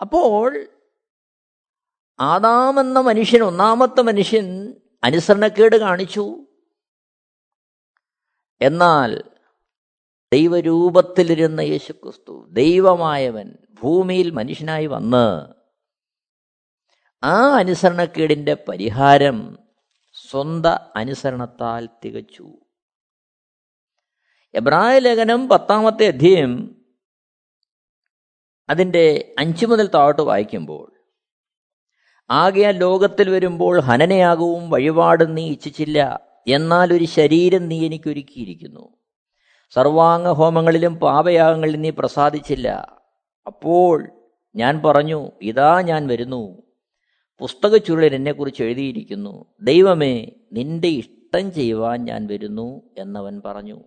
[0.00, 0.66] അപ്പോൾ
[2.20, 6.46] ആദാമെന്ന മനുഷ്യൻ ഒന്നാമത്തെ മനുഷ്യൻ അനുസരണക്കേട് കാണിച്ചു.
[8.60, 9.22] എന്നാൽ
[10.32, 15.54] ദൈവരൂപത്തിലിരുന്ന യേശുക്രിസ്തു ദൈവമായവൻ ഭൂമിയിൽ മനുഷ്യനായി വന്ന്
[17.24, 19.58] ആ അനുസരണക്കേടിന്റെ പരിഹാരം
[20.30, 22.52] സ്വന്ത അനുസരണത്താൽ തികച്ചു.
[24.54, 26.73] എബ്രായ ലേഖനം പത്താമത്തെ അധ്യയം
[28.68, 30.92] അതിന്റെ അഞ്ചു മുതൽ താഴോട്ട് വായിക്കുമ്പോൾ
[32.30, 36.20] ആകെ ലോകത്തിൽ വരുമ്പോൾ ഹനനയാകവും വഴിപാടും നീ ഇച്ഛിച്ചില്ല.
[36.48, 38.96] എന്നാൽ ഒരു ശരീരം നീ എനിക്ക് ഒരുക്കിയിരിക്കുന്നു
[39.70, 42.98] സർവാംഗ ഹോമങ്ങളിലും പാപയാഗങ്ങളിൽ നീ പ്രസാദിച്ചില്ല.
[43.46, 44.10] അപ്പോൾ
[44.56, 46.62] ഞാൻ പറഞ്ഞു ഇതാ ഞാൻ വരുന്നു.
[47.38, 49.54] പുസ്തക ചുരുളിൽ എന്നെക്കുറിച്ച് എഴുതിയിരിക്കുന്നു.
[49.60, 53.84] ദൈവമേ നിന്റെ ഇഷ്ടം ചെയ്യുവാൻ ഞാൻ വരുന്നു എന്നവൻ പറഞ്ഞു.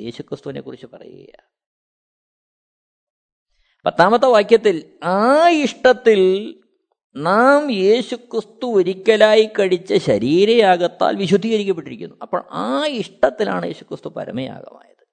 [0.00, 1.53] യേശുക്രിസ്തുവിനെ കുറിച്ച് പറയുക
[3.86, 6.54] പത്താമത്തെ വാക്യത്തിൽ ആ ഇഷ്ടത്തിൽ
[7.16, 12.16] നാം യേശുക്രിസ്തു ഒരിക്കലായി കഴിച്ച ശരീരയാകത്താൽ വിശുദ്ധീകരിക്കപ്പെട്ടിരിക്കുന്നു.
[12.22, 15.06] അപ്പോൾ ആ ഇഷ്ടത്തിലാണ് യേശുക്രിസ്തു പരമയാഗമായത്.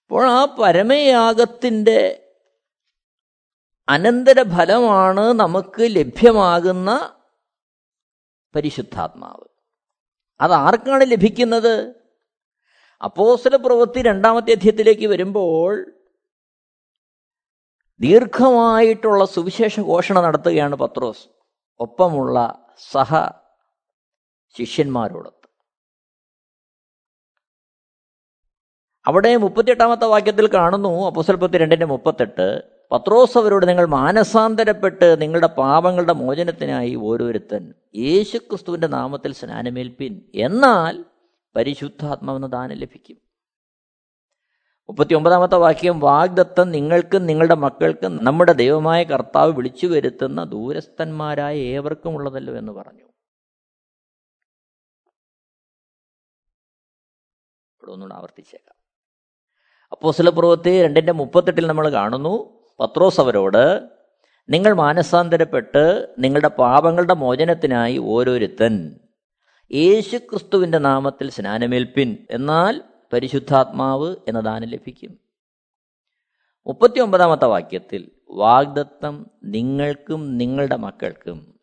[0.00, 2.30] അപ്പോൾ ആ പരമയാഗത്തിന്റെ
[3.88, 7.16] അനന്തരഫലമാണ് നമുക്ക് ലഭ്യമാകുന്ന
[8.54, 9.48] പരിശുദ്ധാത്മാവ്.
[10.40, 12.01] അത് ആർക്കാണ് ലഭിക്കുന്നത്?
[13.02, 15.92] അപ്പോസ്തല പ്രവൃത്തി രണ്ടാമത്തെ അധ്യയത്തിലേക്ക് വരുമ്പോൾ
[18.00, 21.28] ദീർഘമായിട്ടുള്ള സുവിശേഷ ഘോഷണ നടത്തുകയാണ് പത്രോസ്.
[21.80, 23.30] ഒപ്പമുള്ള സഹ
[24.58, 25.48] ശിഷ്യന്മാരോടൊത്ത്.
[29.06, 37.74] അവിടെ മുപ്പത്തിയെട്ടാമത്തെ വാക്യത്തിൽ കാണുന്നു അപ്പോസ്തലപ്പത്തി രണ്ടിന്റെ മുപ്പത്തെട്ട് പത്രോസ് അവരോട് നിങ്ങൾ മാനസാന്തരപ്പെട്ട് നിങ്ങളുടെ പാപങ്ങളുടെ മോചനത്തിനായി ഓരോരുത്തൻ
[37.96, 40.30] യേശുക്രിസ്തുവിന്റെ നാമത്തിൽ സ്നാനമേൽപ്പിൻ.
[40.34, 41.04] എന്നാൽ
[41.56, 43.16] പരിശുദ്ധാത്മാവെന്ന ദാനം ലഭിക്കും.
[44.88, 52.56] മുപ്പത്തി ഒമ്പതാമത്തെ വാക്യം വാഗ്ദത്തം നിങ്ങൾക്കും നിങ്ങളുടെ മക്കൾക്കും നമ്മുടെ ദൈവമായ കർത്താവ് വിളിച്ചു വരുത്തുന്ന ദൂരസ്ഥന്മാരായ ഏവർക്കും ഉള്ളതല്ലോ
[52.56, 53.04] എന്ന് പറഞ്ഞു.
[57.78, 58.74] ഇവിടെ ഒന്നുകൂടെ ആവർത്തിച്ചേക്കാം.
[59.92, 62.62] അപ്പോ പ്രവൃത്തി രണ്ടിന്റെ മുപ്പത്തെട്ടിൽ നമ്മൾ കാണുന്നു.
[62.80, 63.88] പത്രോസ് അവരോട്
[64.48, 69.00] നിങ്ങൾ മാനസാന്തരപ്പെട്ട് നിങ്ങളുടെ പാപങ്ങളുടെ മോചനത്തിനായി ഓരോരുത്തൻ
[69.74, 72.26] യേശുക്രിസ്തുവിന്റെ നാമത്തിൽ സ്നാനമേൽപ്പിൻ.
[72.30, 72.82] എന്നാൽ
[73.12, 75.18] പരിശുദ്ധാത്മാവ് എന്ന ദാനം ലഭിക്കും.
[76.66, 81.60] മുപ്പത്തി ഒമ്പതാമത്തെ വാക്യത്തിൽ വാഗ്ദത്തം നിങ്ങൾക്കും നിങ്ങളുടെ മക്കൾക്കും.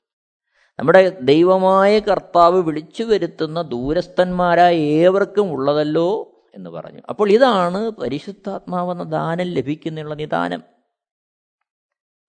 [0.79, 7.01] നമ്മുടെ ദൈവമായ കർത്താവ് വിളിച്ചു വരുത്തുന്ന ദൂരസ്ഥന്മാരായ ഏവർക്കും ഉള്ളതല്ലോ എന്ന് പറഞ്ഞു.
[7.09, 10.63] അപ്പോൾ ഇതാണ് പരിശുദ്ധാത്മാവെന്ന ദാനം ലഭിക്കുന്നുള്ള നിദാനം.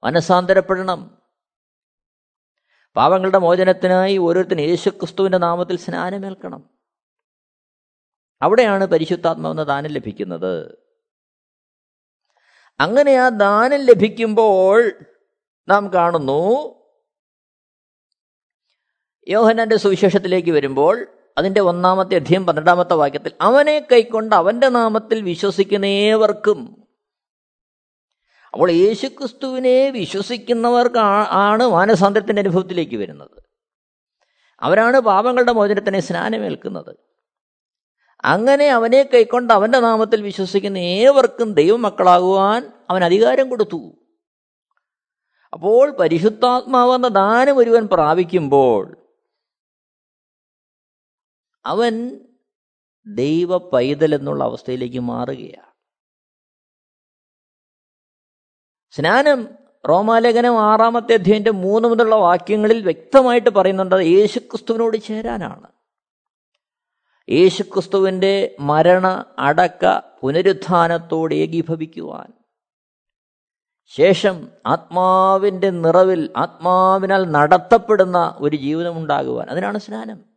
[0.05, 1.20] മനസാന്തരപ്പെടണം
[2.97, 6.71] പാവങ്ങളുടെ മോചനത്തിനായി ഓരോരുത്തരും യേശുക്രിസ്തുവിന്റെ നാമത്തിൽ സ്നാനമേൽക്കണം.
[8.43, 10.79] അവിടെയാണ് പരിശുദ്ധാത്മാവെന്ന ദാനം ലഭിക്കുന്നത്.
[12.81, 14.93] അങ്ങനെ ആ ദാനം ലഭിക്കുമ്പോൾ
[15.69, 16.81] നാം കാണുന്നു
[19.29, 21.07] യോഹനന്റെ സുവിശേഷത്തിലേക്ക് വരുമ്പോൾ
[21.39, 26.87] അതിന്റെ ഒന്നാമത്തെ അധ്യയം പന്ത്രണ്ടാമത്തെ വാക്യത്തിൽ അവനെ കൈക്കൊണ്ട് അവന്റെ നാമത്തിൽ വിശ്വസിക്കുന്ന ഏവർക്കും
[28.53, 30.99] അപ്പോൾ യേശുക്രിസ്തുവിനെ വിശ്വസിക്കുന്നവർക്ക്
[31.31, 33.43] ആണ് മാനസാന്തരത്തിന്റെ അനുഭവത്തിലേക്ക് വരുന്നത്.
[34.61, 36.97] അവരാണ് പാപങ്ങളുടെ മോചനത്തിനെ സ്നാനമേൽക്കുന്നത്.
[38.25, 43.95] അങ്ങനെ അവനെ കൈക്കൊണ്ട് അവന്റെ നാമത്തിൽ വിശ്വസിക്കുന്ന ഏവർക്കും ദൈവമക്കളാകുവാൻ അവൻ അധികാരം കൊടുത്തു.
[45.53, 48.97] അപ്പോൾ പരിശുദ്ധാത്മാവെന്ന ദാനം ഒരുവൻ പ്രാപിക്കുമ്പോൾ
[51.67, 52.21] അവൻ
[53.07, 55.70] ദൈവ പൈതൽ എന്നുള്ള അവസ്ഥയിലേക്ക് മാറുകയാണ്.
[58.91, 59.49] സ്നാനം
[59.89, 65.69] റോമാലേഖനം ആറാമത്തെ അധ്യയന്റെ മൂന്ന് മുതലുള്ള വാക്യങ്ങളിൽ വ്യക്തമായിട്ട് പറയുന്നുണ്ട് അത് യേശുക്രിസ്തുവിനോട് ചേരാനാണ്.
[67.31, 72.33] യേശുക്രിസ്തുവിന്റെ മരണ അടക്ക പുനരുത്ഥാനത്തോട് ഏകീഭവിക്കുവാൻ.
[73.87, 80.30] ശേഷം ആത്മാവിന്റെ നിറവിൽ ആത്മാവിനാൽ നടത്തപ്പെടുന്ന ഒരു ജീവിതമുണ്ടാകുവാൻ അതിനാണ് സ്നാനം.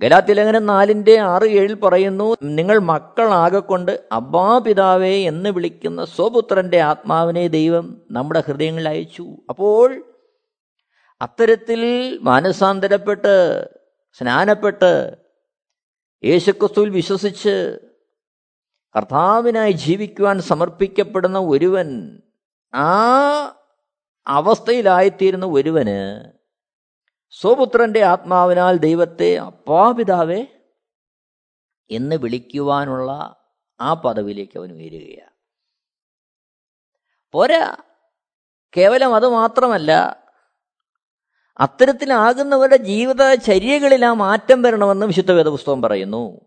[0.00, 8.42] ഗലാത്തിലേഖനം നാലിന്റെ ആറ് ഏഴിൽ പറയുന്നു നിങ്ങൾ മക്കളാകൊണ്ട് അബ്ബാ പിതാവേ എന്ന് വിളിക്കുന്ന സ്വപുത്രന്റെ ആത്മാവിനെ ദൈവം നമ്മുടെ
[8.46, 9.26] ഹൃദയങ്ങളിൽ അയച്ചു.
[9.48, 10.04] അപ്പോൾ
[11.20, 13.34] അത്തരത്തിൽ മാനസാന്തരപ്പെട്ട്
[14.12, 15.16] സ്നാനപ്പെട്ട്
[16.24, 17.80] യേശുക്രിസ്തുവിൽ വിശ്വസിച്ച്
[18.96, 22.20] കർത്താവിനായി ജീവിക്കുവാൻ സമർപ്പിക്കപ്പെടുന്ന ഒരുവൻ
[22.74, 22.88] ആ
[24.26, 26.24] അവസ്ഥയിലായിത്തീരുന്ന ഒരുവന്
[27.30, 30.46] സ്വപുത്രന്റെ ആത്മാവിനാൽ ദൈവത്തെ അപ്പാപിതാവേ
[31.90, 33.36] എന്ന് വിളിക്കുവാനുള്ള
[33.80, 35.30] ആ പദവിയിലേക്ക് അവൻ ഉയരുകയാണ്.
[37.32, 37.76] പോരാ.
[38.76, 40.22] കേവലം അത് മാത്രമല്ല
[41.58, 46.40] അത്തരത്തിലാകുന്നവരുടെ ജീവിതചര്യകളിൽ ആ മാറ്റം വരണമെന്ന് വിശുദ്ധ വേദപുസ്തകം പറയുന്നു.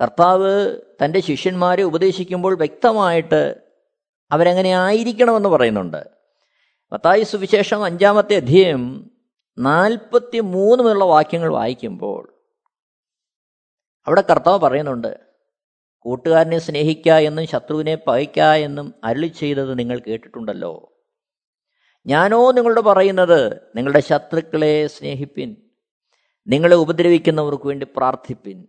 [0.00, 3.54] കർത്താവ് തന്റെ ശിഷ്യന്മാരെ ഉപദേശിക്കുമ്പോൾ വ്യക്തമായിട്ട്
[4.30, 6.13] അവരെങ്ങനെ ആയിരിക്കണമെന്ന് പറയുന്നുണ്ട്.
[6.92, 9.10] മത്തായി സുവിശേഷം അഞ്ചാമത്തെ അധ്യയം
[9.58, 12.34] നാൽപ്പത്തി മൂന്ന് മുതലുള്ള വാക്യങ്ങൾ വായിക്കുമ്പോൾ
[14.06, 15.20] അവിടെ കർത്താവ് പറയുന്നുണ്ട്
[15.98, 21.02] കൂട്ടുകാരനെ സ്നേഹിക്ക എന്നും ശത്രുവിനെ പകയ്ക്ക എന്നും അരുളി ചെയ്തത് നിങ്ങൾ കേട്ടിട്ടുണ്ടല്ലോ.
[22.06, 25.56] ഞാനോ നിങ്ങളോട് പറയുന്നത് നിങ്ങളുടെ ശത്രുക്കളെ സ്നേഹിപ്പിൻ
[26.46, 28.64] നിങ്ങളെ ഉപദ്രവിക്കുന്നവർക്ക് വേണ്ടി പ്രാർത്ഥിപ്പിൻ.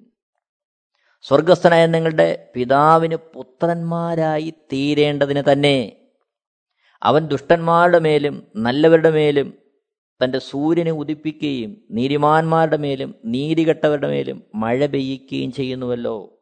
[1.22, 6.05] സ്വർഗസ്ഥനായ നിങ്ങളുടെ പിതാവിന് പുത്രന്മാരായി തീരേണ്ടതിന് തന്നെ
[7.04, 9.54] അവൻ ദുഷ്ടന്മാരുടെ മേലും നല്ലവരുടെ മേലും
[10.24, 16.40] തന്റെ സൂര്യനെ ഉദിപ്പിക്കുകയും നീരിമാന്മാരുടെ മേലും നീതികെട്ടവരുടെ മേലും മഴ പെയ്യിക്കുകയും ചെയ്യുന്നുവല്ലോ.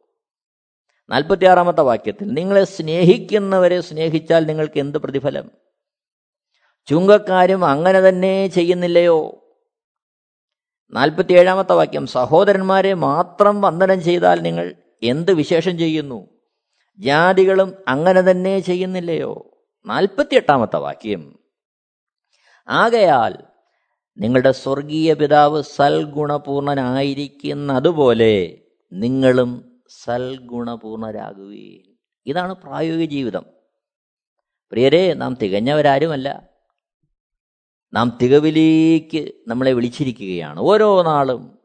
[1.10, 5.50] നാൽപ്പത്തിയാറാമത്തെ വാക്യത്തിൽ നിങ്ങളെ സ്നേഹിക്കുന്നവരെ സ്നേഹിച്ചാൽ നിങ്ങൾക്ക് എന്ത് പ്രതിഫലം?
[6.86, 9.40] ചുങ്കക്കാരും അങ്ങനെ തന്നെ ചെയ്യുന്നില്ലയോ?
[10.92, 16.28] നാൽപ്പത്തിയേഴാമത്തെ വാക്യം സഹോദരന്മാരെ മാത്രം വന്ദനം ചെയ്താൽ നിങ്ങൾ എന്ത് വിശേഷം ചെയ്യുന്നു?
[16.98, 19.53] ജാതികളും അങ്ങനെ തന്നെ ചെയ്യുന്നില്ലയോ?
[19.86, 21.38] നാൽപ്പത്തിയെട്ടാമത്തെ വാക്യം.
[22.68, 23.38] ആകയാൽ
[24.18, 33.44] നിങ്ങളുടെ സ്വർഗീയ പിതാവ് സൽഗുണപൂർണനായിരിക്കുന്നതുപോലെ നിങ്ങളും സൽഗുണപൂർണരാകുകയും ഇതാണ് പ്രായോഗിക ജീവിതം.
[34.70, 36.48] പ്രിയരെ നാം തികഞ്ഞവരാരുമല്ല.
[37.92, 40.60] നാം തികവിലേക്ക് നമ്മളെ വിളിച്ചിരിക്കുകയാണ്.
[40.60, 41.58] ഓരോ നാളും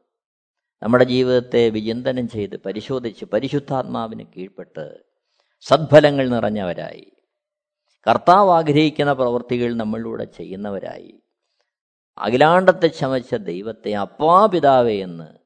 [0.84, 5.04] നമ്മുടെ ജീവിതത്തെ വിചിന്തനം ചെയ്ത് പരിശോധിച്ച് പരിശുദ്ധാത്മാവിന് കീഴ്പ്പെട്ട്
[5.62, 7.12] സദ്ഫലങ്ങൾ നിറഞ്ഞവരായി.
[8.08, 11.22] കർത്താവ് ആഗ്രഹിക്കുന്ന പ്രവൃത്തികൾ നമ്മളിലൂടെ ചെയ്യുന്നവരായി.
[12.18, 15.38] അഖിലാണ്ടത്തെ ചമച്ച ദൈവത്തെ അപ്പാപിതാവേ എന്ന്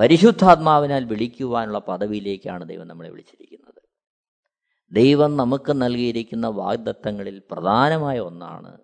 [0.00, 3.82] പരിശുദ്ധാത്മാവിനാൽ വിളിക്കുവാനുള്ള പദവിയിലേക്കാണ് ദൈവം നമ്മളെ വിളിച്ചിരിക്കുന്നത്.
[4.92, 8.78] ദൈവം നമുക്ക് നൽകിയിരിക്കുന്ന വാഗ്ദത്തങ്ങളിൽ പ്രധാനമായ ഒന്നാണ്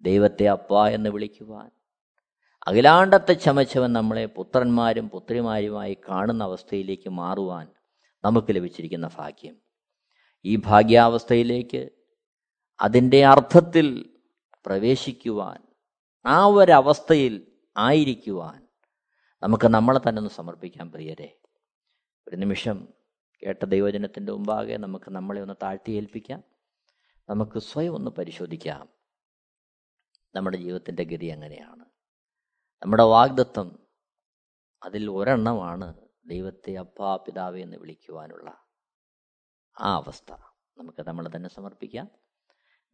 [0.00, 1.70] ദൈവത്തെ അപ്പ എന്ന് വിളിക്കുവാൻ.
[2.66, 7.68] അഖിലാണ്ടത്തെ ചമച്ചവൻ നമ്മളെ പുത്രന്മാരും പുത്രിമാരുമായി കാണുന്ന അവസ്ഥയിലേക്ക് മാറുവാൻ
[8.24, 9.56] നമുക്ക് ലഭിച്ചിരിക്കുന്ന ഭാഗ്യം.
[10.44, 11.88] ഈ ഭാഗ്യാവസ്ഥയിലേക്ക്
[12.80, 14.18] അതിന്റെ അർത്ഥത്തിൽ
[14.66, 15.66] പ്രവേശിക്കുവാൻ
[16.26, 18.68] ആ ഒരവസ്ഥയിൽ ആയിരിക്കുവാൻ
[19.42, 21.38] നമുക്ക് നമ്മളെ തന്നെ ഒന്ന് സമർപ്പിക്കാൻ പ്രിയരെ.
[22.28, 22.88] ഒരു നിമിഷം
[23.42, 26.42] കേട്ട ദൈവജനത്തിന്റെ മുമ്പാകെ നമുക്ക് നമ്മളെ ഒന്ന് താഴ്ത്തി ഏൽപ്പിക്കാം
[27.28, 28.88] നമുക്ക് സ്വയം ഒന്ന് പരിശോധിക്കാം.
[30.34, 31.84] നമ്മുടെ ജീവിതത്തിന്റെ ഗതി എങ്ങനെയാണ്?
[32.82, 33.86] നമ്മുടെ വാഗ്ദത്വം
[34.82, 35.94] അതിൽ ഒരെണ്ണമാണ്
[36.26, 38.50] ദൈവത്തെ അപ്പാ പിതാവേ എന്ന് വിളിക്കുവാനുള്ള
[39.80, 40.32] ആ അവസ്ഥ.
[40.78, 42.25] നമുക്ക് നമ്മളെ തന്നെ സമർപ്പിക്കാം.